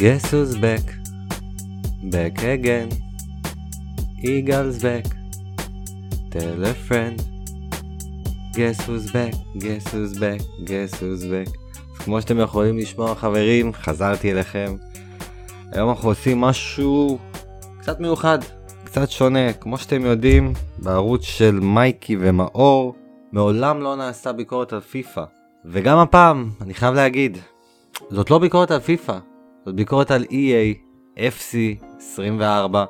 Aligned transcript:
Guess 0.00 0.30
who's 0.30 0.56
back? 0.66 0.86
Back 2.14 2.36
again. 2.56 2.88
Eagles 4.32 4.76
back. 4.86 5.06
Tell 6.30 6.64
a 6.64 6.74
friend. 6.86 7.16
Guess 8.56 8.78
who's 8.86 9.06
back? 9.16 9.34
Guess 9.64 9.84
who's 9.92 10.14
back? 10.24 10.40
Guess 10.64 10.92
who's 11.00 11.24
back? 11.24 11.50
כמו 12.04 12.20
שאתם 12.20 12.40
יכולים 12.40 12.78
לשמוע 12.78 13.14
חברים, 13.14 13.72
חזרתי 13.72 14.32
אליכם. 14.32 14.76
היום 15.72 15.90
אנחנו 15.90 16.08
עושים 16.08 16.40
משהו 16.40 17.18
קצת 17.80 18.00
מיוחד, 18.00 18.38
קצת 18.84 19.10
שונה. 19.10 19.52
כמו 19.52 19.78
שאתם 19.78 20.04
יודעים, 20.04 20.52
בערוץ 20.78 21.22
של 21.22 21.60
מייקי 21.60 22.16
ומאור, 22.20 22.94
מעולם 23.32 23.80
לא 23.82 23.96
נעשתה 23.96 24.32
ביקורת 24.32 24.72
על 24.72 24.80
פיפא. 24.80 25.24
וגם 25.64 25.98
הפעם, 25.98 26.50
אני 26.60 26.74
חייב 26.74 26.94
להגיד, 26.94 27.38
זאת 28.10 28.30
לא 28.30 28.38
ביקורת 28.38 28.70
על 28.70 28.80
פיפא, 28.80 29.18
זאת 29.66 29.74
ביקורת 29.74 30.10
על 30.10 30.24
EA, 30.24 30.78
FC 31.18 31.84
24. 31.98 32.84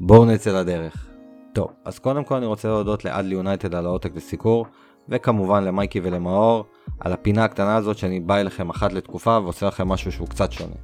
בואו 0.00 0.24
נצא 0.24 0.60
לדרך. 0.60 1.06
טוב, 1.52 1.68
אז 1.84 1.98
קודם 1.98 2.24
כל 2.24 2.34
אני 2.34 2.46
רוצה 2.46 2.68
להודות 2.68 3.04
לאדלי 3.04 3.34
יונייטד 3.34 3.74
על 3.74 3.86
העותק 3.86 4.10
וסיקור, 4.14 4.66
וכמובן 5.08 5.64
למייקי 5.64 6.00
ולמאור 6.02 6.64
על 7.00 7.12
הפינה 7.12 7.44
הקטנה 7.44 7.76
הזאת 7.76 7.98
שאני 7.98 8.20
בא 8.20 8.36
אליכם 8.36 8.70
אחת 8.70 8.92
לתקופה 8.92 9.38
ועושה 9.42 9.66
לכם 9.66 9.88
משהו 9.88 10.12
שהוא 10.12 10.28
קצת 10.28 10.52
שונה. 10.52 10.74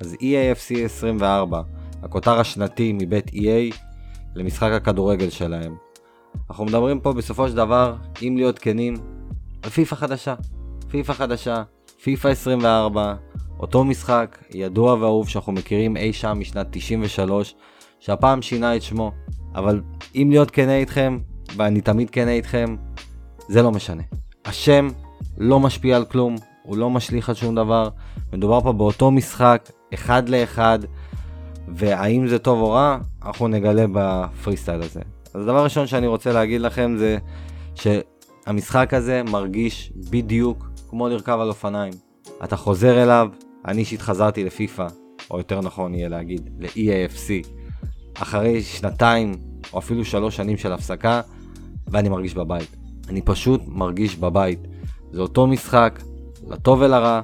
אז 0.00 0.14
EAFC 0.14 0.78
24, 0.84 1.62
הכותר 2.02 2.40
השנתי 2.40 2.92
מבית 2.92 3.26
EA 3.28 3.76
למשחק 4.34 4.72
הכדורגל 4.72 5.30
שלהם. 5.30 5.76
אנחנו 6.50 6.64
מדברים 6.64 7.00
פה 7.00 7.12
בסופו 7.12 7.48
של 7.48 7.56
דבר, 7.56 7.94
אם 8.22 8.34
להיות 8.36 8.58
כנים, 8.58 8.94
על 9.62 9.70
פיפא 9.70 9.96
חדשה. 9.96 10.34
פיפא 10.88 11.12
חדשה, 11.12 11.62
פיפא 12.02 12.28
24, 12.28 13.14
אותו 13.62 13.84
משחק 13.84 14.38
ידוע 14.50 14.94
ואהוב 14.94 15.28
שאנחנו 15.28 15.52
מכירים 15.52 15.96
אי 15.96 16.12
שם 16.12 16.36
משנת 16.40 16.66
93, 16.70 17.54
שהפעם 18.00 18.42
שינה 18.42 18.76
את 18.76 18.82
שמו. 18.82 19.12
אבל 19.54 19.82
אם 20.14 20.28
להיות 20.30 20.50
כנה 20.50 20.76
איתכם, 20.76 21.18
ואני 21.56 21.80
תמיד 21.80 22.10
כנה 22.10 22.30
איתכם, 22.30 22.76
זה 23.48 23.62
לא 23.62 23.70
משנה. 23.70 24.02
השם 24.44 24.88
לא 25.38 25.60
משפיע 25.60 25.96
על 25.96 26.04
כלום, 26.04 26.36
הוא 26.62 26.76
לא 26.76 26.90
משליך 26.90 27.28
על 27.28 27.34
שום 27.34 27.54
דבר. 27.54 27.88
מדובר 28.32 28.60
פה 28.60 28.72
באותו 28.72 29.10
משחק, 29.10 29.70
אחד 29.94 30.28
לאחד, 30.28 30.78
והאם 31.68 32.28
זה 32.28 32.38
טוב 32.38 32.60
או 32.60 32.70
רע, 32.70 32.98
אנחנו 33.22 33.48
נגלה 33.48 33.84
בפרי 33.92 34.56
סטייל 34.56 34.82
הזה. 34.82 35.00
אז 35.34 35.42
הדבר 35.42 35.58
הראשון 35.58 35.86
שאני 35.86 36.06
רוצה 36.06 36.32
להגיד 36.32 36.60
לכם 36.60 36.96
זה 36.98 37.18
שהמשחק 37.74 38.94
הזה 38.94 39.22
מרגיש 39.22 39.92
בדיוק 40.10 40.70
כמו 40.88 41.08
לרכב 41.08 41.38
על 41.40 41.48
אופניים. 41.48 41.92
אתה 42.44 42.56
חוזר 42.56 43.02
אליו, 43.02 43.28
אני 43.66 43.80
אישית 43.80 44.00
חזרתי 44.00 44.44
לפיפא, 44.44 44.86
או 45.30 45.38
יותר 45.38 45.60
נכון 45.60 45.94
יהיה 45.94 46.08
להגיד, 46.08 46.50
ל-EAFC, 46.58 47.48
אחרי 48.14 48.62
שנתיים 48.62 49.34
או 49.72 49.78
אפילו 49.78 50.04
שלוש 50.04 50.36
שנים 50.36 50.56
של 50.56 50.72
הפסקה, 50.72 51.20
ואני 51.88 52.08
מרגיש 52.08 52.34
בבית. 52.34 52.76
אני 53.08 53.22
פשוט 53.22 53.60
מרגיש 53.66 54.16
בבית. 54.16 54.58
זה 55.12 55.20
אותו 55.20 55.46
משחק, 55.46 56.02
לטוב 56.48 56.80
ולרע, 56.80 57.20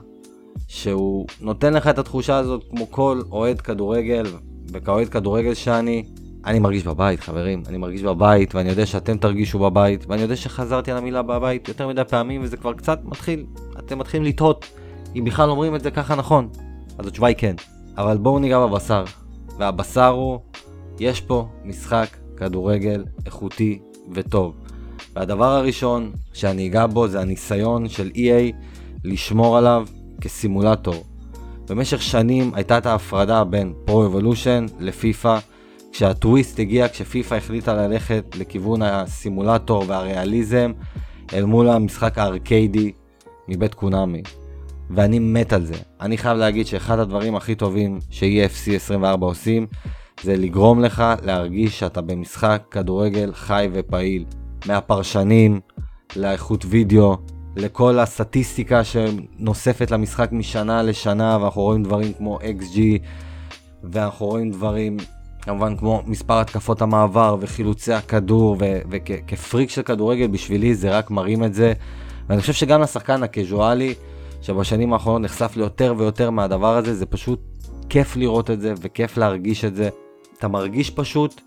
שהוא 0.69 1.27
נותן 1.41 1.75
לך 1.75 1.87
את 1.87 1.99
התחושה 1.99 2.37
הזאת 2.37 2.65
כמו 2.71 2.91
כל 2.91 3.21
אוהד 3.31 3.61
כדורגל, 3.61 4.27
וכאוהד 4.73 5.09
כדורגל 5.09 5.55
שאני, 5.55 6.05
אני 6.45 6.59
מרגיש 6.59 6.85
בבית, 6.85 7.21
חברים. 7.21 7.63
אני 7.69 7.79
מרגיש 7.79 8.03
בבית, 8.03 8.55
ואני 8.55 8.69
יודע 8.69 8.87
שאתם 8.87 9.19
תרגישו 9.19 9.59
בבית, 9.59 10.07
ואני 10.09 10.23
יודע 10.23 10.37
שחזרתי 10.37 10.91
על 10.91 10.97
המילה 10.97 11.23
בבית 11.23 11.69
יותר 11.69 11.89
מדי 11.89 12.03
פעמים, 12.09 12.41
וזה 12.43 12.57
כבר 12.57 12.73
קצת 12.73 13.01
מתחיל, 13.05 13.47
אתם 13.79 13.99
מתחילים 13.99 14.27
לתהות 14.27 14.67
אם 15.17 15.25
בכלל 15.25 15.51
אומרים 15.51 15.75
את 15.75 15.83
זה 15.83 15.91
ככה 15.91 16.15
נכון. 16.15 16.49
אז 16.99 17.07
התשובה 17.07 17.29
היא 17.29 17.37
כן. 17.37 17.55
אבל 17.97 18.17
בואו 18.17 18.39
ניגע 18.39 18.67
בבשר. 18.67 19.05
והבשר 19.59 20.09
הוא, 20.09 20.39
יש 21.01 21.21
פה 21.21 21.49
משחק 21.65 22.17
כדורגל 22.37 23.05
איכותי 23.27 23.79
וטוב. 24.13 24.55
והדבר 25.17 25.45
הראשון 25.45 26.13
שאני 26.33 26.67
אגע 26.67 26.87
בו 26.87 27.09
זה 27.09 27.21
הניסיון 27.21 27.89
של 27.89 28.11
EA 28.15 28.55
לשמור 29.05 29.59
עליו 29.59 29.87
כסימולטור. 30.21 31.05
במשך 31.69 32.03
שנים 32.03 32.55
הייתה 32.55 32.79
את 32.79 32.87
ההפרדה 32.87 33.45
בין 33.45 33.73
פרו-אבולושן 33.85 34.67
לפיפא, 34.79 35.39
כשהטוויסט 35.93 36.59
הגיע 36.59 36.89
כשפיפא 36.89 37.35
החליטה 37.35 37.75
ללכת 37.75 38.25
לכיוון 38.39 38.83
הסימולטור 38.83 39.85
והריאליזם 39.87 40.73
אל 41.33 41.45
מול 41.45 41.69
המשחק 41.69 42.19
הארקיידי 42.19 42.93
מבית 43.49 43.75
קונאמי. 43.75 44.23
ואני 44.91 45.19
מת 45.19 45.53
על 45.53 45.65
זה. 45.65 45.75
אני 46.01 46.19
חייב 46.19 46.39
להגיד 46.39 46.67
שאחד 46.67 46.99
הדברים 46.99 47.37
הכי 47.37 47.55
טובים 47.55 47.99
ש-EA 48.11 48.55
FC 48.55 48.73
24 48.77 49.27
עושים 49.27 49.67
זה 50.23 50.37
לגרום 50.37 50.81
לך 50.81 51.05
להרגיש 51.23 51.79
שאתה 51.79 52.01
במשחק 52.01 52.63
כדורגל 52.71 53.33
חי 53.35 53.69
ופעיל. 53.73 54.25
מהפרשנים, 54.67 55.61
לאיכות 56.17 56.65
וידאו, 56.69 57.17
לכל 57.57 57.99
הסטטיסטיקה 57.99 58.85
שנוספת 58.85 59.91
למשחק 59.91 60.33
משנה 60.33 60.83
לשנה, 60.83 61.39
ואנחנו 61.41 61.63
רואים 61.63 61.83
דברים 61.83 62.13
כמו 62.13 62.39
XG, 62.39 62.79
ואנחנו 63.85 64.27
רואים 64.27 64.51
דברים 64.51 64.97
כמובן 65.43 65.77
כמו 65.77 66.03
מספר 66.07 66.41
התקפות 66.41 66.83
המעבר 66.83 67.37
וחילוצי 67.41 67.93
הכדור, 67.93 68.57
וכפריק 68.91 69.71
של 69.71 69.83
כדורגל 69.83 70.27
בשבילי 70.27 70.75
זה 70.75 70.99
רק 70.99 71.11
מרים 71.11 71.45
את 71.45 71.55
זה. 71.55 71.73
ואני 72.29 72.41
חושב 72.41 72.53
שגם 72.53 72.81
לשחקן 72.81 73.23
הקזואלי, 73.23 73.95
שבשנים 74.43 74.93
האחרונות 74.93 75.23
נחשף 75.23 75.57
ליותר 75.57 75.95
ויותר 75.97 76.31
מהדבר 76.31 76.77
הזה, 76.77 76.95
זה 76.95 77.07
פשוט 77.07 77.41
כיף 77.89 78.17
לראות 78.17 78.51
את 78.51 78.61
זה 78.61 78.75
וכיף 78.81 79.17
להרגיש 79.17 79.65
את 79.65 79.77
זה. 79.77 79.89
אתה 80.39 80.49
מרגיש 80.49 80.91
פשוט 80.91 81.41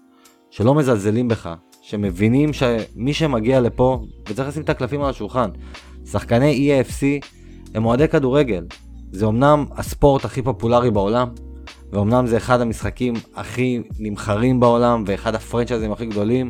שלא 0.50 0.76
מזלזלים 0.76 1.28
בך, 1.28 1.50
שמבינים 1.82 2.54
שמי 2.54 3.14
שמגיע 3.14 3.62
לפה, 3.62 4.02
וצריך 4.30 4.48
לשים 4.48 4.64
את 4.64 4.70
הקלפים 4.70 5.02
על 5.02 5.10
השולחן, 5.10 5.50
שחקני 6.06 6.84
EAFC 6.84 7.28
הם 7.76 7.86
אוהדי 7.86 8.08
כדורגל. 8.08 8.66
זה 9.12 9.26
אמנם 9.26 9.66
הספורט 9.72 10.26
הכי 10.26 10.42
פופולרי 10.42 10.92
בעולם, 10.92 11.28
ואומנם 11.92 12.28
זה 12.28 12.38
אחד 12.38 12.62
המשחקים 12.62 13.14
הכי 13.36 13.82
נמכרים 14.00 14.60
בעולם, 14.60 15.04
ואחד 15.08 15.36
הפרנצ'ייזים 15.36 15.92
הכי 15.92 16.06
גדולים, 16.06 16.50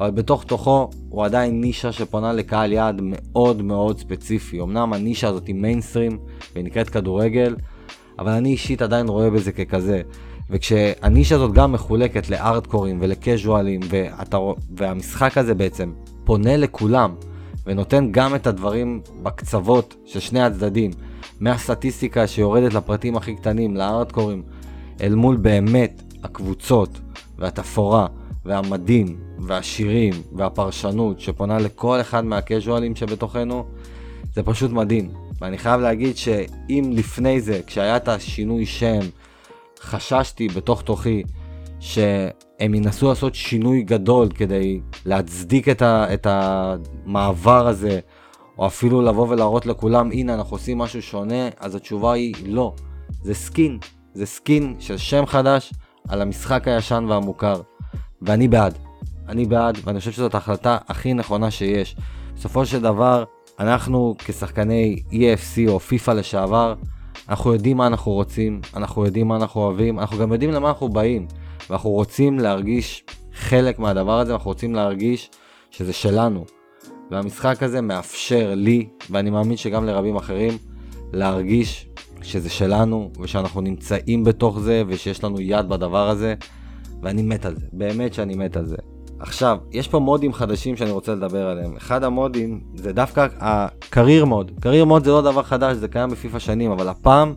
אבל 0.00 0.10
בתוך 0.10 0.44
תוכו 0.44 0.90
הוא 1.08 1.24
עדיין 1.24 1.60
נישה 1.60 1.92
שפונה 1.92 2.32
לקהל 2.32 2.72
יעד 2.72 3.00
מאוד 3.02 3.62
מאוד 3.62 3.98
ספציפי. 3.98 4.60
אמנם 4.60 4.92
הנישה 4.92 5.28
הזאת 5.28 5.46
היא 5.46 5.54
מיינסטרים, 5.54 6.18
והיא 6.54 6.64
נקראת 6.64 6.90
כדורגל, 6.90 7.56
אבל 8.18 8.32
אני 8.32 8.48
אישית 8.48 8.82
עדיין 8.82 9.08
רואה 9.08 9.30
בזה 9.30 9.52
ככזה. 9.52 10.02
וכשהנישה 10.50 11.34
הזאת 11.34 11.52
גם 11.52 11.72
מחולקת 11.72 12.30
לארדקורים 12.30 12.98
ולקז'ואלים, 13.00 13.80
והמשחק 14.76 15.38
הזה 15.38 15.54
בעצם 15.54 15.92
פונה 16.24 16.56
לכולם, 16.56 17.14
ונותן 17.66 18.08
גם 18.12 18.34
את 18.34 18.46
הדברים 18.46 19.00
בקצוות 19.22 19.96
של 20.04 20.20
שני 20.20 20.42
הצדדים, 20.42 20.90
מהסטטיסטיקה 21.40 22.26
שיורדת 22.26 22.74
לפרטים 22.74 23.16
הכי 23.16 23.36
קטנים, 23.36 23.76
לארדקורים, 23.76 24.42
אל 25.00 25.14
מול 25.14 25.36
באמת 25.36 26.02
הקבוצות 26.22 27.00
והתפאורה 27.38 28.06
והמדים 28.44 29.20
והשירים 29.38 30.14
והפרשנות 30.32 31.20
שפונה 31.20 31.58
לכל 31.58 32.00
אחד 32.00 32.24
מהקז'ואלים 32.24 32.96
שבתוכנו, 32.96 33.64
זה 34.34 34.42
פשוט 34.42 34.70
מדהים. 34.70 35.10
ואני 35.40 35.58
חייב 35.58 35.80
להגיד 35.80 36.16
שאם 36.16 36.90
לפני 36.94 37.40
זה, 37.40 37.60
כשהיה 37.66 37.96
את 37.96 38.08
השינוי 38.08 38.66
שם, 38.66 39.00
חששתי 39.80 40.48
בתוך 40.48 40.82
תוכי 40.82 41.22
שהם 41.80 42.74
ינסו 42.74 43.08
לעשות 43.08 43.34
שינוי 43.34 43.82
גדול 43.82 44.28
כדי 44.34 44.80
להצדיק 45.06 45.68
את, 45.68 45.82
ה, 45.82 46.14
את 46.14 46.26
המעבר 46.30 47.66
הזה, 47.66 48.00
או 48.58 48.66
אפילו 48.66 49.02
לבוא 49.02 49.28
ולהראות 49.28 49.66
לכולם, 49.66 50.10
הנה 50.10 50.34
אנחנו 50.34 50.56
עושים 50.56 50.78
משהו 50.78 51.02
שונה, 51.02 51.48
אז 51.60 51.74
התשובה 51.74 52.12
היא 52.12 52.34
לא. 52.46 52.74
זה 53.22 53.34
skin, 53.34 53.78
זה 54.14 54.26
skin 54.26 54.76
של 54.78 54.96
שם 54.96 55.26
חדש 55.26 55.72
על 56.08 56.22
המשחק 56.22 56.68
הישן 56.68 57.04
והמוכר. 57.08 57.60
ואני 58.22 58.48
בעד. 58.48 58.78
אני 59.28 59.44
בעד, 59.44 59.78
ואני 59.84 59.98
חושב 59.98 60.12
שזאת 60.12 60.34
ההחלטה 60.34 60.78
הכי 60.88 61.14
נכונה 61.14 61.50
שיש. 61.50 61.96
בסופו 62.36 62.66
של 62.66 62.80
דבר, 62.80 63.24
אנחנו 63.60 64.14
כשחקני 64.18 65.02
EFC 65.10 65.68
או 65.68 65.80
פיפא 65.80 66.10
לשעבר, 66.10 66.74
אנחנו 67.28 67.52
יודעים 67.52 67.76
מה 67.76 67.86
אנחנו 67.86 68.12
רוצים, 68.12 68.60
אנחנו 68.76 69.04
יודעים 69.04 69.28
מה 69.28 69.36
אנחנו 69.36 69.60
אוהבים, 69.60 69.98
אנחנו 69.98 70.18
גם 70.18 70.32
יודעים 70.32 70.50
למה 70.50 70.68
אנחנו 70.68 70.88
באים. 70.88 71.26
ואנחנו 71.70 71.90
רוצים 71.90 72.38
להרגיש 72.38 73.04
חלק 73.34 73.78
מהדבר 73.78 74.18
הזה, 74.18 74.32
אנחנו 74.32 74.50
רוצים 74.50 74.74
להרגיש 74.74 75.30
שזה 75.70 75.92
שלנו. 75.92 76.44
והמשחק 77.10 77.62
הזה 77.62 77.80
מאפשר 77.80 78.52
לי, 78.56 78.88
ואני 79.10 79.30
מאמין 79.30 79.56
שגם 79.56 79.84
לרבים 79.84 80.16
אחרים, 80.16 80.58
להרגיש 81.12 81.88
שזה 82.22 82.50
שלנו, 82.50 83.10
ושאנחנו 83.20 83.60
נמצאים 83.60 84.24
בתוך 84.24 84.60
זה, 84.60 84.82
ושיש 84.88 85.24
לנו 85.24 85.40
יד 85.40 85.68
בדבר 85.68 86.08
הזה, 86.08 86.34
ואני 87.02 87.22
מת 87.22 87.46
על 87.46 87.56
זה, 87.56 87.66
באמת 87.72 88.14
שאני 88.14 88.34
מת 88.34 88.56
על 88.56 88.66
זה. 88.66 88.76
עכשיו, 89.20 89.58
יש 89.72 89.88
פה 89.88 89.98
מודים 89.98 90.32
חדשים 90.32 90.76
שאני 90.76 90.90
רוצה 90.90 91.14
לדבר 91.14 91.46
עליהם. 91.46 91.76
אחד 91.76 92.04
המודים 92.04 92.60
זה 92.74 92.92
דווקא 92.92 93.26
ה 93.38 93.50
career 93.50 94.24
mode. 94.24 94.50
career 94.60 94.84
mode 94.84 95.04
זה 95.04 95.10
לא 95.10 95.22
דבר 95.22 95.42
חדש, 95.42 95.76
זה 95.76 95.88
קיים 95.88 96.10
בפיפא 96.10 96.38
שנים, 96.38 96.70
אבל 96.70 96.88
הפעם 96.88 97.34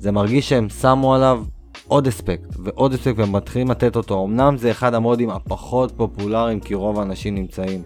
זה 0.00 0.12
מרגיש 0.12 0.48
שהם 0.48 0.68
שמו 0.68 1.14
עליו 1.14 1.44
עוד 1.88 2.06
אספקט 2.06 2.56
ועוד 2.58 2.94
אספקט 2.94 3.18
והם 3.18 3.32
מתחילים 3.32 3.70
לתת 3.70 3.96
אותו. 3.96 4.24
אמנם 4.24 4.56
זה 4.56 4.70
אחד 4.70 4.94
המודים 4.94 5.30
הפחות 5.30 5.92
פופולריים 5.96 6.60
כי 6.60 6.74
רוב 6.74 6.98
האנשים 6.98 7.34
נמצאים 7.34 7.82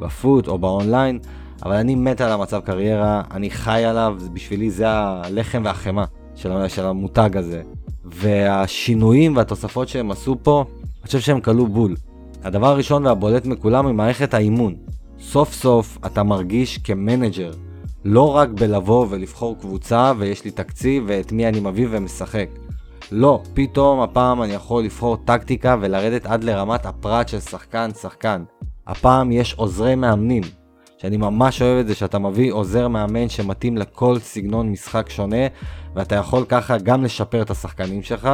ב-FUT 0.00 0.48
או 0.48 0.58
באונליין, 0.58 1.18
אבל 1.62 1.76
אני 1.76 1.94
מת 1.94 2.20
על 2.20 2.32
המצב 2.32 2.60
קריירה, 2.60 3.22
אני 3.30 3.50
חי 3.50 3.84
עליו, 3.84 4.16
בשבילי 4.32 4.70
זה 4.70 4.88
הלחם 4.88 5.62
והחמאה 5.64 6.04
של, 6.34 6.68
של 6.68 6.86
המותג 6.86 7.36
הזה. 7.36 7.62
והשינויים 8.14 9.36
והתוספות 9.36 9.88
שהם 9.88 10.10
עשו 10.10 10.36
פה, 10.42 10.64
אני 10.82 11.06
חושב 11.06 11.20
שהם 11.20 11.40
כלו 11.40 11.66
בול. 11.66 11.96
הדבר 12.44 12.66
הראשון 12.66 13.06
והבולט 13.06 13.46
מכולם 13.46 13.86
היא 13.86 13.94
מערכת 13.94 14.34
האימון. 14.34 14.74
סוף 15.20 15.52
סוף 15.52 15.98
אתה 16.06 16.22
מרגיש 16.22 16.78
כמנג'ר, 16.78 17.52
לא 18.04 18.36
רק 18.36 18.48
בלבוא 18.48 19.06
ולבחור 19.10 19.56
קבוצה 19.60 20.12
ויש 20.18 20.44
לי 20.44 20.50
תקציב 20.50 21.04
ואת 21.06 21.32
מי 21.32 21.48
אני 21.48 21.60
מביא 21.60 21.86
ומשחק. 21.90 22.48
לא, 23.12 23.42
פתאום 23.54 24.00
הפעם 24.00 24.42
אני 24.42 24.52
יכול 24.52 24.84
לבחור 24.84 25.16
טקטיקה 25.16 25.76
ולרדת 25.80 26.26
עד 26.26 26.44
לרמת 26.44 26.86
הפרט 26.86 27.28
של 27.28 27.40
שחקן 27.40 27.90
שחקן. 28.02 28.42
הפעם 28.86 29.32
יש 29.32 29.54
עוזרי 29.54 29.94
מאמנים, 29.94 30.42
שאני 31.02 31.16
ממש 31.16 31.62
אוהב 31.62 31.78
את 31.78 31.86
זה 31.86 31.94
שאתה 31.94 32.18
מביא 32.18 32.52
עוזר 32.52 32.88
מאמן 32.88 33.28
שמתאים 33.28 33.76
לכל 33.76 34.18
סגנון 34.18 34.68
משחק 34.68 35.10
שונה, 35.10 35.46
ואתה 35.94 36.14
יכול 36.14 36.44
ככה 36.48 36.78
גם 36.78 37.04
לשפר 37.04 37.42
את 37.42 37.50
השחקנים 37.50 38.02
שלך, 38.02 38.28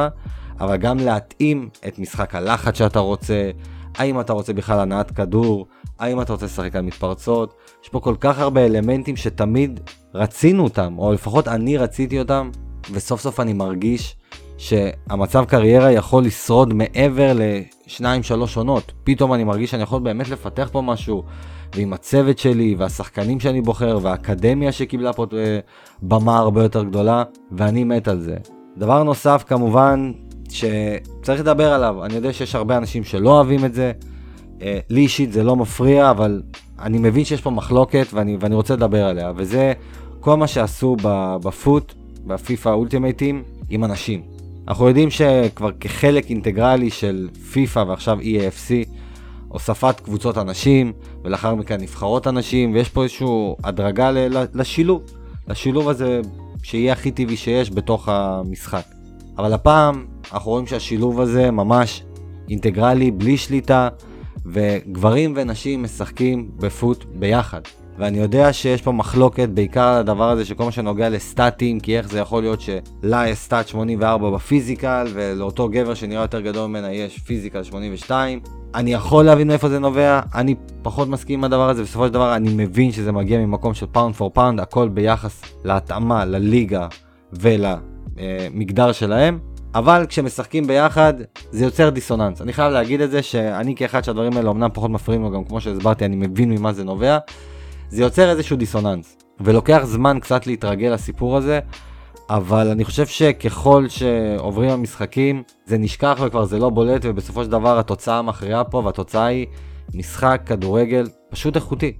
אבל 0.59 0.77
גם 0.77 0.97
להתאים 0.97 1.69
את 1.87 1.99
משחק 1.99 2.35
הלחץ 2.35 2.77
שאתה 2.77 2.99
רוצה, 2.99 3.51
האם 3.97 4.19
אתה 4.19 4.33
רוצה 4.33 4.53
בכלל 4.53 4.79
הנעת 4.79 5.11
כדור, 5.11 5.67
האם 5.99 6.21
אתה 6.21 6.33
רוצה 6.33 6.45
לשחק 6.45 6.75
על 6.75 6.81
מתפרצות, 6.81 7.53
יש 7.83 7.89
פה 7.89 7.99
כל 7.99 8.15
כך 8.19 8.39
הרבה 8.39 8.65
אלמנטים 8.65 9.15
שתמיד 9.15 9.79
רצינו 10.13 10.63
אותם, 10.63 10.95
או 10.97 11.13
לפחות 11.13 11.47
אני 11.47 11.77
רציתי 11.77 12.19
אותם, 12.19 12.49
וסוף 12.91 13.21
סוף 13.21 13.39
אני 13.39 13.53
מרגיש 13.53 14.15
שהמצב 14.57 15.45
קריירה 15.45 15.91
יכול 15.91 16.23
לשרוד 16.23 16.73
מעבר 16.73 17.31
לשניים 17.35 18.23
שלוש 18.23 18.57
עונות. 18.57 18.91
פתאום 19.03 19.33
אני 19.33 19.43
מרגיש 19.43 19.71
שאני 19.71 19.83
יכול 19.83 20.01
באמת 20.01 20.29
לפתח 20.29 20.69
פה 20.71 20.81
משהו, 20.81 21.23
ועם 21.75 21.93
הצוות 21.93 22.37
שלי, 22.39 22.75
והשחקנים 22.77 23.39
שאני 23.39 23.61
בוחר, 23.61 23.99
והאקדמיה 24.01 24.71
שקיבלה 24.71 25.13
פה 25.13 25.25
אה, 25.33 25.59
במה 26.01 26.37
הרבה 26.37 26.63
יותר 26.63 26.83
גדולה, 26.83 27.23
ואני 27.51 27.83
מת 27.83 28.07
על 28.07 28.19
זה. 28.19 28.35
דבר 28.77 29.03
נוסף 29.03 29.43
כמובן, 29.47 30.11
שצריך 30.49 31.39
לדבר 31.39 31.73
עליו, 31.73 32.05
אני 32.05 32.13
יודע 32.13 32.33
שיש 32.33 32.55
הרבה 32.55 32.77
אנשים 32.77 33.03
שלא 33.03 33.29
אוהבים 33.29 33.65
את 33.65 33.73
זה, 33.73 33.91
אה, 34.61 34.79
לי 34.89 35.01
אישית 35.01 35.31
זה 35.31 35.43
לא 35.43 35.55
מפריע, 35.55 36.11
אבל 36.11 36.41
אני 36.79 36.97
מבין 36.97 37.25
שיש 37.25 37.41
פה 37.41 37.49
מחלוקת 37.49 38.07
ואני, 38.13 38.37
ואני 38.39 38.55
רוצה 38.55 38.73
לדבר 38.73 39.05
עליה, 39.05 39.31
וזה 39.35 39.73
כל 40.19 40.37
מה 40.37 40.47
שעשו 40.47 40.95
בפוט, 41.43 41.93
בפיפא 42.27 42.69
אולטימטים, 42.69 43.43
עם 43.69 43.83
אנשים. 43.83 44.21
אנחנו 44.67 44.87
יודעים 44.87 45.09
שכבר 45.09 45.71
כחלק 45.79 46.29
אינטגרלי 46.29 46.89
של 46.89 47.27
פיפא 47.51 47.79
ועכשיו 47.79 48.19
EAFC, 48.19 48.89
הוספת 49.49 49.99
קבוצות 49.99 50.37
אנשים, 50.37 50.93
ולאחר 51.23 51.55
מכן 51.55 51.81
נבחרות 51.81 52.27
אנשים, 52.27 52.73
ויש 52.73 52.89
פה 52.89 53.03
איזושהי 53.03 53.27
הדרגה 53.63 54.11
לשילוב, 54.53 55.01
לשילוב 55.47 55.89
הזה 55.89 56.21
שיהיה 56.63 56.93
הכי 56.93 57.11
טבעי 57.11 57.37
שיש 57.37 57.71
בתוך 57.71 58.09
המשחק. 58.09 58.85
אבל 59.37 59.53
הפעם 59.53 60.05
אנחנו 60.33 60.51
רואים 60.51 60.67
שהשילוב 60.67 61.21
הזה 61.21 61.51
ממש 61.51 62.03
אינטגרלי, 62.49 63.11
בלי 63.11 63.37
שליטה, 63.37 63.89
וגברים 64.45 65.33
ונשים 65.35 65.83
משחקים 65.83 66.51
בפוט 66.57 67.05
ביחד. 67.05 67.61
ואני 67.97 68.17
יודע 68.17 68.53
שיש 68.53 68.81
פה 68.81 68.91
מחלוקת 68.91 69.49
בעיקר 69.49 69.87
על 69.87 69.99
הדבר 69.99 70.29
הזה 70.29 70.45
שכל 70.45 70.63
מה 70.63 70.71
שנוגע 70.71 71.09
לסטטים, 71.09 71.79
כי 71.79 71.97
איך 71.97 72.09
זה 72.09 72.19
יכול 72.19 72.41
להיות 72.41 72.61
שלה 72.61 73.27
יש 73.27 73.37
סטאט 73.37 73.67
84 73.67 74.29
בפיזיקל, 74.29 75.07
ולאותו 75.13 75.69
גבר 75.69 75.93
שנראה 75.93 76.21
יותר 76.21 76.39
גדול 76.39 76.67
ממנה 76.67 76.91
יש 76.91 77.17
פיזיקל 77.19 77.63
82. 77.63 78.39
אני 78.75 78.93
יכול 78.93 79.25
להבין 79.25 79.47
מאיפה 79.47 79.69
זה 79.69 79.79
נובע, 79.79 80.19
אני 80.35 80.55
פחות 80.81 81.07
מסכים 81.07 81.39
עם 81.39 81.43
הדבר 81.43 81.69
הזה, 81.69 81.83
בסופו 81.83 82.07
של 82.07 82.13
דבר 82.13 82.35
אני 82.35 82.49
מבין 82.53 82.91
שזה 82.91 83.11
מגיע 83.11 83.39
ממקום 83.39 83.73
של 83.73 83.85
pound 83.91 84.15
for 84.15 84.31
pound, 84.33 84.59
הכל 84.59 84.89
ביחס 84.89 85.41
להתאמה 85.63 86.25
לליגה 86.25 86.87
ולמגדר 87.33 88.91
שלהם. 88.91 89.39
אבל 89.75 90.05
כשמשחקים 90.09 90.67
ביחד 90.67 91.13
זה 91.51 91.65
יוצר 91.65 91.89
דיסוננס. 91.89 92.41
אני 92.41 92.53
חייב 92.53 92.73
להגיד 92.73 93.01
את 93.01 93.11
זה 93.11 93.21
שאני 93.21 93.75
כאחד 93.75 94.03
שהדברים 94.03 94.37
האלה 94.37 94.51
אמנם 94.51 94.69
פחות 94.73 94.91
מפריעים 94.91 95.23
לו, 95.23 95.31
גם 95.31 95.43
כמו 95.43 95.61
שהסברתי 95.61 96.05
אני 96.05 96.15
מבין 96.15 96.51
ממה 96.51 96.73
זה 96.73 96.83
נובע. 96.83 97.17
זה 97.89 98.01
יוצר 98.01 98.29
איזשהו 98.29 98.57
דיסוננס. 98.57 99.17
ולוקח 99.39 99.81
זמן 99.83 100.17
קצת 100.21 100.47
להתרגל 100.47 100.87
לסיפור 100.87 101.37
הזה, 101.37 101.59
אבל 102.29 102.67
אני 102.67 102.85
חושב 102.85 103.07
שככל 103.07 103.85
שעוברים 103.87 104.69
המשחקים 104.69 105.43
זה 105.65 105.77
נשכח 105.77 106.19
וכבר 106.25 106.45
זה 106.45 106.59
לא 106.59 106.69
בולט 106.69 107.01
ובסופו 107.05 107.43
של 107.43 107.49
דבר 107.49 107.79
התוצאה 107.79 108.21
מכריעה 108.21 108.63
פה 108.63 108.81
והתוצאה 108.85 109.25
היא 109.25 109.47
משחק 109.93 110.41
כדורגל 110.45 111.07
פשוט 111.29 111.55
איכותי. 111.55 111.93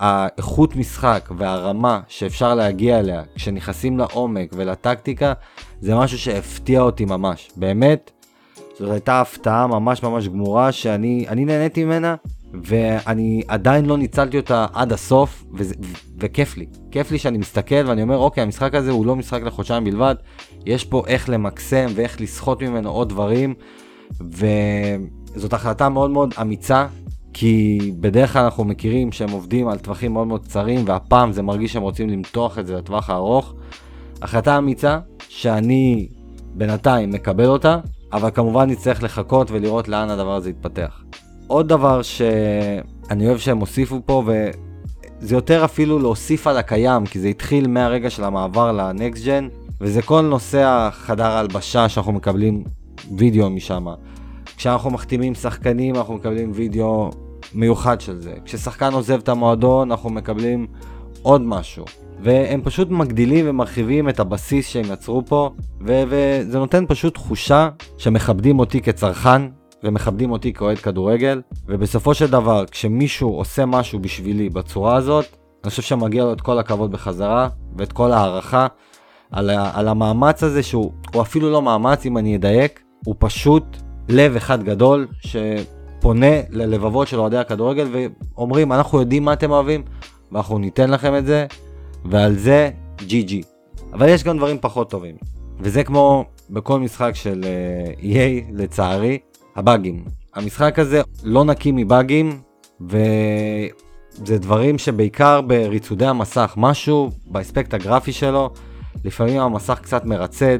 האיכות 0.00 0.76
משחק 0.76 1.28
והרמה 1.38 2.00
שאפשר 2.08 2.54
להגיע 2.54 2.98
אליה 2.98 3.22
כשנכנסים 3.34 3.98
לעומק 3.98 4.50
ולטקטיקה 4.52 5.32
זה 5.80 5.94
משהו 5.94 6.18
שהפתיע 6.18 6.80
אותי 6.80 7.04
ממש. 7.04 7.50
באמת, 7.56 8.10
זאת 8.78 8.90
הייתה 8.90 9.20
הפתעה 9.20 9.66
ממש 9.66 10.02
ממש 10.02 10.28
גמורה 10.28 10.72
שאני 10.72 11.44
נהניתי 11.44 11.84
ממנה 11.84 12.14
ואני 12.64 13.42
עדיין 13.48 13.86
לא 13.86 13.98
ניצלתי 13.98 14.36
אותה 14.36 14.66
עד 14.72 14.92
הסוף 14.92 15.44
וזה, 15.54 15.74
ו- 15.82 15.92
וכיף 16.18 16.56
לי. 16.56 16.66
כיף 16.90 17.10
לי 17.10 17.18
שאני 17.18 17.38
מסתכל 17.38 17.86
ואני 17.86 18.02
אומר 18.02 18.16
אוקיי 18.16 18.42
המשחק 18.42 18.74
הזה 18.74 18.90
הוא 18.90 19.06
לא 19.06 19.16
משחק 19.16 19.42
לחודשיים 19.42 19.84
בלבד, 19.84 20.14
יש 20.66 20.84
פה 20.84 21.02
איך 21.06 21.28
למקסם 21.28 21.86
ואיך 21.94 22.20
לסחוט 22.20 22.62
ממנו 22.62 22.90
עוד 22.90 23.08
דברים 23.08 23.54
וזאת 24.20 25.52
החלטה 25.52 25.88
מאוד 25.88 26.10
מאוד 26.10 26.34
אמיצה 26.40 26.86
כי 27.34 27.78
בדרך 28.00 28.32
כלל 28.32 28.44
אנחנו 28.44 28.64
מכירים 28.64 29.12
שהם 29.12 29.30
עובדים 29.30 29.68
על 29.68 29.78
טווחים 29.78 30.12
מאוד 30.12 30.26
מאוד 30.26 30.44
קצרים, 30.44 30.84
והפעם 30.86 31.32
זה 31.32 31.42
מרגיש 31.42 31.72
שהם 31.72 31.82
רוצים 31.82 32.08
למתוח 32.08 32.58
את 32.58 32.66
זה 32.66 32.76
לטווח 32.76 33.10
הארוך. 33.10 33.54
החלטה 34.22 34.58
אמיצה, 34.58 34.98
שאני 35.28 36.08
בינתיים 36.54 37.10
מקבל 37.10 37.46
אותה, 37.46 37.78
אבל 38.12 38.30
כמובן 38.30 38.70
נצטרך 38.70 39.02
לחכות 39.02 39.50
ולראות 39.50 39.88
לאן 39.88 40.10
הדבר 40.10 40.34
הזה 40.34 40.50
יתפתח. 40.50 41.02
עוד 41.46 41.68
דבר 41.68 42.02
שאני 42.02 43.26
אוהב 43.26 43.38
שהם 43.38 43.58
הוסיפו 43.58 44.00
פה, 44.06 44.22
וזה 44.26 45.34
יותר 45.34 45.64
אפילו 45.64 45.98
להוסיף 45.98 46.46
על 46.46 46.56
הקיים, 46.56 47.06
כי 47.06 47.18
זה 47.20 47.28
התחיל 47.28 47.66
מהרגע 47.66 48.10
של 48.10 48.24
המעבר 48.24 48.72
לנקסט 48.72 49.24
ג'ן, 49.24 49.48
וזה 49.80 50.02
כל 50.02 50.20
נושא 50.20 50.62
החדר 50.64 51.26
ההלבשה 51.26 51.88
שאנחנו 51.88 52.12
מקבלים 52.12 52.64
וידאו 53.18 53.50
משם. 53.50 53.86
כשאנחנו 54.56 54.90
מחתימים 54.90 55.34
שחקנים 55.34 55.96
אנחנו 55.96 56.14
מקבלים 56.14 56.50
וידאו 56.54 57.10
מיוחד 57.54 58.00
של 58.00 58.20
זה. 58.20 58.34
כששחקן 58.44 58.92
עוזב 58.92 59.18
את 59.18 59.28
המועדון 59.28 59.90
אנחנו 59.90 60.10
מקבלים 60.10 60.66
עוד 61.22 61.40
משהו. 61.40 61.84
והם 62.20 62.60
פשוט 62.64 62.90
מגדילים 62.90 63.44
ומרחיבים 63.48 64.08
את 64.08 64.20
הבסיס 64.20 64.68
שהם 64.68 64.92
יצרו 64.92 65.22
פה, 65.26 65.50
ו- 65.86 66.02
וזה 66.08 66.58
נותן 66.58 66.84
פשוט 66.88 67.14
תחושה 67.14 67.68
שמכבדים 67.98 68.58
אותי 68.58 68.80
כצרכן, 68.80 69.42
ומכבדים 69.84 70.30
אותי 70.30 70.52
כאוהד 70.52 70.78
כדורגל, 70.78 71.42
ובסופו 71.66 72.14
של 72.14 72.30
דבר, 72.30 72.64
כשמישהו 72.70 73.30
עושה 73.30 73.66
משהו 73.66 73.98
בשבילי 73.98 74.48
בצורה 74.48 74.96
הזאת, 74.96 75.24
אני 75.64 75.70
חושב 75.70 75.82
שמגיע 75.82 76.24
לו 76.24 76.32
את 76.32 76.40
כל 76.40 76.58
הכבוד 76.58 76.92
בחזרה, 76.92 77.48
ואת 77.76 77.92
כל 77.92 78.12
ההערכה 78.12 78.66
על, 79.32 79.50
על 79.50 79.88
המאמץ 79.88 80.42
הזה, 80.42 80.62
שהוא 80.62 80.92
אפילו 81.20 81.50
לא 81.50 81.62
מאמץ, 81.62 82.06
אם 82.06 82.18
אני 82.18 82.36
אדייק, 82.36 82.82
הוא 83.04 83.14
פשוט 83.18 83.64
לב 84.08 84.36
אחד 84.36 84.62
גדול, 84.62 85.06
ש... 85.20 85.36
פונה 86.04 86.36
ללבבות 86.50 87.08
של 87.08 87.20
אוהדי 87.20 87.36
הכדורגל 87.36 87.88
ואומרים, 87.92 88.72
אנחנו 88.72 89.00
יודעים 89.00 89.24
מה 89.24 89.32
אתם 89.32 89.50
אוהבים, 89.50 89.82
ואנחנו 90.32 90.58
ניתן 90.58 90.90
לכם 90.90 91.16
את 91.16 91.26
זה, 91.26 91.46
ועל 92.04 92.34
זה 92.34 92.70
GG. 92.98 93.32
אבל 93.92 94.08
יש 94.08 94.24
גם 94.24 94.36
דברים 94.36 94.58
פחות 94.60 94.90
טובים, 94.90 95.16
וזה 95.60 95.84
כמו 95.84 96.24
בכל 96.50 96.80
משחק 96.80 97.10
של 97.14 97.44
uh, 97.44 98.00
EA, 98.00 98.52
לצערי, 98.52 99.18
הבאגים. 99.56 100.04
המשחק 100.34 100.78
הזה 100.78 101.02
לא 101.24 101.44
נקי 101.44 101.72
מבאגים, 101.72 102.40
וזה 102.80 104.38
דברים 104.38 104.78
שבעיקר 104.78 105.40
בריצודי 105.40 106.06
המסך, 106.06 106.54
משהו 106.56 107.10
באספקט 107.26 107.74
הגרפי 107.74 108.12
שלו, 108.12 108.50
לפעמים 109.04 109.40
המסך 109.40 109.78
קצת 109.82 110.04
מרצד, 110.04 110.58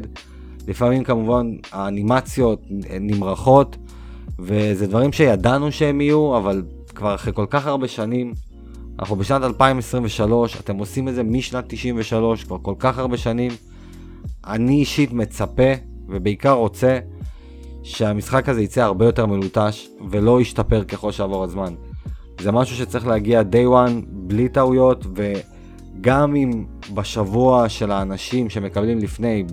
לפעמים 0.68 1.04
כמובן 1.04 1.46
האנימציות 1.72 2.62
נמרחות, 3.00 3.76
וזה 4.38 4.86
דברים 4.86 5.12
שידענו 5.12 5.72
שהם 5.72 6.00
יהיו, 6.00 6.36
אבל 6.36 6.62
כבר 6.94 7.14
אחרי 7.14 7.32
כל 7.32 7.46
כך 7.50 7.66
הרבה 7.66 7.88
שנים, 7.88 8.32
אנחנו 8.98 9.16
בשנת 9.16 9.42
2023, 9.42 10.56
אתם 10.60 10.76
עושים 10.76 11.08
את 11.08 11.14
זה 11.14 11.22
משנת 11.22 11.64
93, 11.68 12.44
כבר 12.44 12.58
כל 12.62 12.74
כך 12.78 12.98
הרבה 12.98 13.16
שנים. 13.16 13.52
אני 14.46 14.74
אישית 14.74 15.12
מצפה, 15.12 15.72
ובעיקר 16.08 16.52
רוצה, 16.52 16.98
שהמשחק 17.84 18.48
הזה 18.48 18.62
יצא 18.62 18.82
הרבה 18.82 19.04
יותר 19.04 19.26
מלוטש, 19.26 19.88
ולא 20.10 20.40
ישתפר 20.40 20.84
ככל 20.84 21.12
שיעבור 21.12 21.44
הזמן. 21.44 21.74
זה 22.40 22.52
משהו 22.52 22.76
שצריך 22.76 23.06
להגיע 23.06 23.40
day 23.40 23.68
one, 23.70 23.92
בלי 24.06 24.48
טעויות, 24.48 25.06
גם 26.00 26.36
אם 26.36 26.64
בשבוע 26.94 27.68
של 27.68 27.90
האנשים 27.90 28.50
שמקבלים 28.50 28.98
לפני, 28.98 29.44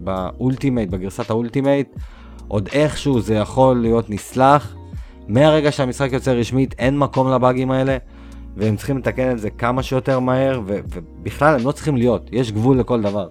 באולטימייט, 0.00 0.90
בגרסת 0.90 1.30
האולטימייט, 1.30 1.88
עוד 2.48 2.68
איכשהו 2.72 3.20
זה 3.20 3.34
יכול 3.34 3.76
להיות 3.80 4.10
נסלח. 4.10 4.74
מהרגע 5.28 5.72
שהמשחק 5.72 6.12
יוצא 6.12 6.32
רשמית, 6.32 6.74
אין 6.78 6.98
מקום 6.98 7.30
לבאגים 7.30 7.70
האלה, 7.70 7.96
והם 8.56 8.76
צריכים 8.76 8.98
לתקן 8.98 9.30
את 9.30 9.38
זה 9.38 9.50
כמה 9.50 9.82
שיותר 9.82 10.20
מהר, 10.20 10.60
ו- 10.66 10.80
ובכלל 10.88 11.54
הם 11.54 11.66
לא 11.66 11.72
צריכים 11.72 11.96
להיות, 11.96 12.28
יש 12.32 12.52
גבול 12.52 12.78
לכל 12.78 13.02
דבר. 13.02 13.28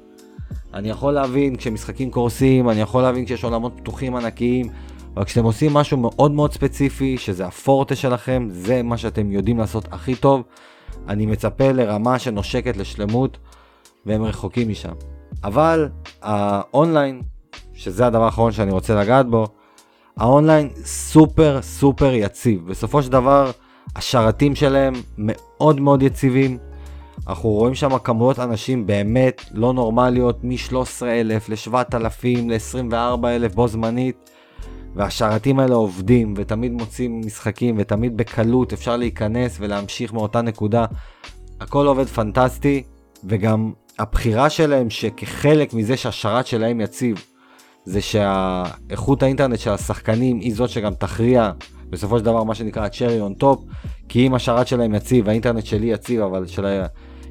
אני 0.74 0.90
יכול 0.90 1.14
להבין 1.14 1.56
כשמשחקים 1.56 2.12
קורסים, 2.12 2.70
אני 2.70 2.82
יכול 2.82 3.02
להבין 3.02 3.26
כשיש 3.26 3.44
עולמות 3.44 3.74
פתוחים 3.76 4.16
ענקיים, 4.16 4.70
אבל 5.16 5.26
כשאתם 5.26 5.44
עושים 5.44 5.74
משהו 5.74 5.98
מאוד 5.98 6.32
מאוד 6.32 6.54
ספציפי, 6.54 7.18
שזה 7.18 7.46
הפורטה 7.46 7.96
שלכם, 7.96 8.48
זה 8.52 8.84
מה 8.84 8.98
שאתם 8.98 9.32
יודעים 9.32 9.58
לעשות 9.58 9.88
הכי 9.92 10.16
טוב, 10.16 10.44
אני 11.08 11.26
מצפה 11.26 11.72
לרמה 11.72 12.20
שנושקת 12.20 12.78
לשלמות, 12.78 13.38
והם 14.06 14.24
רחוקים 14.24 14.70
משם. 14.70 14.94
אבל 15.44 15.90
האונליין, 16.22 17.22
שזה 17.74 18.08
הדבר 18.08 18.24
האחרון 18.24 18.52
שאני 18.52 18.72
רוצה 18.72 18.96
לגעת 18.96 19.30
בו, 19.30 19.48
האונליין 20.18 20.70
סופר 20.84 21.62
סופר 21.62 22.14
יציב. 22.14 22.68
בסופו 22.68 23.04
של 23.04 23.12
דבר, 23.12 23.52
השרתים 23.96 24.56
שלהם 24.56 24.94
מאוד 25.18 25.80
מאוד 25.80 26.04
יציבים. 26.04 26.58
אנחנו 27.28 27.50
רואים 27.50 27.76
שם 27.76 27.98
כמויות 27.98 28.40
אנשים 28.40 28.88
באמת 28.88 29.42
לא 29.52 29.74
נורמליות, 29.74 30.44
מ-13,000 30.44 31.04
ל-7,000 31.24 32.26
ל-24,000 32.48 33.56
בו 33.56 33.68
זמנית. 33.68 34.30
והשרתים 34.96 35.60
האלה 35.60 35.76
עובדים, 35.76 36.34
ותמיד 36.38 36.72
מוצאים 36.72 37.22
משחקים, 37.26 37.76
ותמיד 37.78 38.18
בקלות 38.18 38.74
אפשר 38.74 38.98
להיכנס 38.98 39.58
ולהמשיך 39.60 40.14
מאותה 40.14 40.42
נקודה. 40.42 40.86
הכל 41.62 41.88
עובד 41.88 42.06
פנטסטי, 42.06 42.84
וגם 43.24 43.72
הבחירה 44.00 44.50
שלהם 44.50 44.90
שכחלק 44.90 45.74
מזה 45.74 45.98
שהשרת 45.98 46.48
שלהם 46.48 46.82
יציב, 46.82 47.26
זה 47.86 48.02
שהאיכות 48.02 49.24
האינטרנט 49.24 49.60
של 49.60 49.72
השחקנים 49.72 50.40
היא 50.40 50.56
זאת 50.56 50.70
שגם 50.70 50.94
תכריע 50.94 51.52
בסופו 51.90 52.20
של 52.20 52.26
דבר 52.26 52.44
מה 52.44 52.56
שנקרא 52.56 52.84
ה-cherry 52.84 53.40
on 53.40 53.44
top, 53.44 53.58
כי 54.10 54.28
אם 54.28 54.34
השרת 54.34 54.68
שלהם 54.68 54.96
יציב, 54.96 55.30
האינטרנט 55.30 55.66
שלי 55.66 55.88
יציב, 55.88 56.22
אבל 56.22 56.48
של 56.48 56.66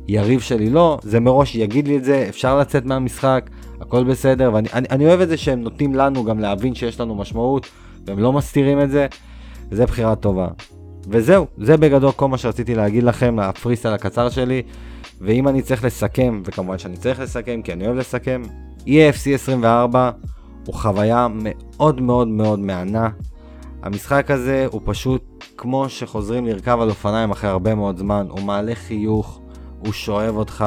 היריב 0.09 0.41
שלי 0.41 0.71
לא, 0.71 0.99
זה 1.03 1.21
מראש 1.21 1.55
יגיד 1.55 1.89
לי 1.89 1.97
את 1.97 2.05
זה, 2.05 2.27
אפשר 2.29 2.59
לצאת 2.59 2.85
מהמשחק, 2.85 3.51
הכל 3.81 4.05
בסדר, 4.05 4.51
ואני 4.55 4.69
אני, 4.73 4.89
אני 4.91 5.07
אוהב 5.07 5.21
את 5.21 5.29
זה 5.29 5.37
שהם 5.37 5.61
נותנים 5.61 5.95
לנו 5.95 6.25
גם 6.25 6.39
להבין 6.39 6.75
שיש 6.75 7.01
לנו 7.01 7.15
משמעות, 7.15 7.67
והם 8.07 8.19
לא 8.19 8.33
מסתירים 8.33 8.81
את 8.81 8.91
זה, 8.91 9.07
וזה 9.71 9.87
בחירה 9.87 10.17
טובה. 10.17 10.49
וזהו, 11.09 11.47
זה 11.59 11.77
בגדול 11.77 12.13
כל 12.13 12.29
מה 12.29 12.39
שרציתי 12.39 12.75
להגיד 12.75 13.03
לכם, 13.03 13.39
הפריסטייל 13.39 13.95
הקצר 13.95 14.31
שלי, 14.31 14.63
ואם 15.21 15.49
אני 15.49 15.63
צריך 15.63 15.85
לסכם, 15.85 16.43
וכמובן 16.45 16.79
שאני 16.79 16.97
צריך 16.97 17.21
לסכם, 17.21 17.63
כי 17.63 17.73
אני 17.73 17.87
אוהב 17.87 17.97
לסכם, 17.97 18.43
EFC 18.87 19.35
24 19.35 20.11
הוא 20.67 20.75
חוויה 20.75 21.27
מאוד 21.31 22.01
מאוד 22.01 22.29
מאוד 22.29 22.59
מהנה. 22.59 23.09
המשחק 23.83 24.31
הזה 24.31 24.67
הוא 24.73 24.81
פשוט 24.85 25.45
כמו 25.57 25.89
שחוזרים 25.89 26.47
לרכב 26.47 26.79
על 26.81 26.91
אופניים 26.91 27.31
אחרי 27.31 27.51
הרבה 27.51 27.75
מאוד 27.75 27.99
זמן, 27.99 28.27
הוא 28.31 28.41
מעלה 28.41 28.75
חיוך, 28.75 29.41
הוא 29.79 29.93
שואב 29.93 30.37
אותך, 30.37 30.65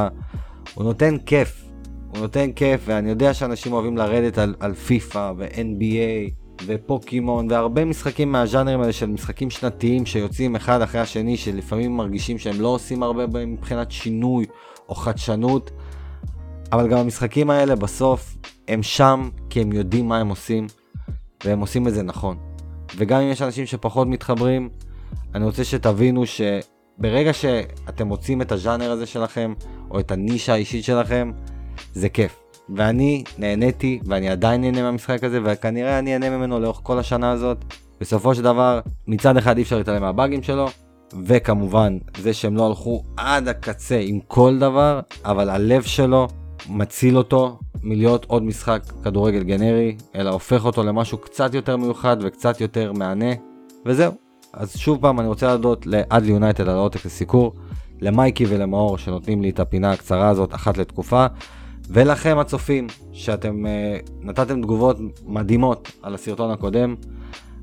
הוא 0.74 0.84
נותן 0.84 1.18
כיף. 1.26 1.66
הוא 2.10 2.20
נותן 2.20 2.52
כיף, 2.52 2.82
ואני 2.86 3.10
יודע 3.10 3.34
שאנשים 3.34 3.74
אוהבים 3.74 3.98
לרדת 3.98 4.38
על, 4.38 4.56
על 4.60 4.74
פיפא 4.74 5.32
ו-NBA 5.38 6.32
ופוקימון 6.66 7.52
והרבה 7.52 7.86
משחקים 7.86 8.32
מהז'אנרים 8.32 8.82
האלה 8.82 8.94
של 8.94 9.06
משחקים 9.06 9.50
שנתיים 9.50 10.06
שיוצאים 10.06 10.56
אחד 10.56 10.82
אחרי 10.82 11.02
השני, 11.02 11.38
שלפעמים 11.38 11.98
מרגישים 11.98 12.38
שהם 12.38 12.62
לא 12.62 12.68
עושים 12.68 13.04
הרבה 13.04 13.46
מבחינת 13.46 13.92
שינוי 13.92 14.46
או 14.90 14.96
חדשנות, 14.96 15.72
אבל 16.72 16.88
גם 16.88 16.98
המשחקים 16.98 17.50
האלה 17.50 17.76
בסוף 17.76 18.38
הם 18.68 18.84
שם 18.84 19.30
כי 19.50 19.62
הם 19.62 19.74
יודעים 19.74 20.08
מה 20.08 20.18
הם 20.18 20.30
עושים, 20.30 20.68
והם 21.46 21.60
עושים 21.60 21.88
את 21.88 21.94
זה 21.94 22.04
נכון. 22.04 22.38
וגם 22.98 23.22
אם 23.22 23.30
יש 23.30 23.42
אנשים 23.42 23.66
שפחות 23.66 24.08
מתחברים, 24.08 24.70
אני 25.36 25.46
רוצה 25.46 25.64
שתבינו 25.64 26.26
שברגע 27.00 27.34
שאתם 27.34 28.08
מוצאים 28.08 28.42
את 28.42 28.52
הז'אנר 28.52 28.92
הזה 28.92 29.06
שלכם, 29.06 29.54
או 29.92 30.00
את 30.00 30.12
הנישה 30.12 30.54
האישית 30.54 30.84
שלכם, 30.84 31.32
זה 31.94 32.10
כיף. 32.10 32.40
ואני 32.76 33.24
נהניתי, 33.38 34.00
ואני 34.06 34.30
עדיין 34.30 34.62
נהנה 34.62 34.82
מהמשחק 34.82 35.24
הזה, 35.24 35.40
וכנראה 35.44 36.00
אני 36.00 36.14
אהנה 36.14 36.30
ממנו 36.30 36.60
לאורך 36.60 36.80
כל 36.84 37.00
השנה 37.00 37.32
הזאת. 37.32 37.66
בסופו 38.02 38.36
של 38.36 38.42
דבר, 38.42 38.80
מצד 39.08 39.38
אחד 39.38 39.58
אי 39.58 39.64
אפשר 39.64 39.78
להתעלם 39.78 40.02
מהבאגים 40.02 40.44
שלו, 40.44 40.68
וכמובן, 41.26 41.98
זה 42.18 42.34
שהם 42.34 42.56
לא 42.56 42.68
הלכו 42.68 43.04
עד 43.18 43.48
הקצה 43.48 44.00
עם 44.04 44.20
כל 44.28 44.58
דבר, 44.60 45.00
אבל 45.26 45.50
הלב 45.50 45.84
שלו 45.84 46.28
מציל 46.70 47.18
אותו 47.18 47.60
מלהיות 47.84 48.26
עוד 48.26 48.44
משחק 48.44 48.82
כדורגל 49.04 49.44
גנרי, 49.44 49.96
אלא 50.16 50.30
הופך 50.30 50.66
אותו 50.66 50.84
למשהו 50.84 51.18
קצת 51.18 51.54
יותר 51.54 51.78
מיוחד 51.78 52.18
וקצת 52.22 52.62
יותר 52.62 52.94
מהנה, 52.94 53.34
וזהו. 53.86 54.29
אז 54.54 54.78
שוב 54.78 55.02
פעם 55.02 55.20
אני 55.20 55.28
רוצה 55.28 55.48
להודות 55.48 55.86
לאדלי 55.86 56.32
יונייטד 56.32 56.70
על 56.70 56.76
העותק 56.76 57.06
לסיקור, 57.06 57.54
למייקי 58.02 58.46
ולמאור 58.50 58.98
שנותנים 58.98 59.42
לי 59.42 59.50
את 59.50 59.60
הפינה 59.60 59.92
הקצרה 59.92 60.30
הזאת 60.30 60.56
אחת 60.56 60.78
לתקופה, 60.78 61.26
ולכם 61.90 62.38
הצופים 62.40 62.88
שאתם 63.12 63.66
uh, 63.66 64.10
נתתם 64.22 64.62
תגובות 64.62 64.98
מדהימות 65.26 65.92
על 66.02 66.16
הסרטון 66.16 66.52
הקודם. 66.52 66.96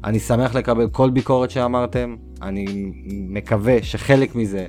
אני 0.04 0.18
שמח 0.18 0.54
לקבל 0.54 0.88
כל 0.88 1.10
ביקורת 1.10 1.50
שאמרתם, 1.50 2.16
אני 2.42 2.92
מקווה 3.28 3.82
שחלק 3.82 4.34
מזה 4.34 4.66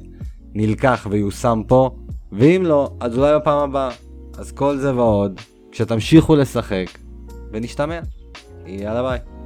נלקח 0.53 1.07
ויושם 1.09 1.62
פה, 1.67 1.89
ואם 2.31 2.63
לא, 2.65 2.91
אז 3.00 3.17
אולי 3.17 3.36
בפעם 3.36 3.69
הבאה. 3.69 3.89
אז 4.38 4.51
כל 4.51 4.77
זה 4.77 4.95
ועוד, 4.95 5.41
כשתמשיכו 5.71 6.36
לשחק, 6.36 6.88
ונשתמע. 7.51 8.00
יאללה 8.65 9.03
ביי. 9.03 9.37